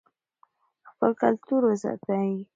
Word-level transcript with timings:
خپل 0.89 1.11
کلتور 1.21 1.61
وساتئ. 1.69 2.31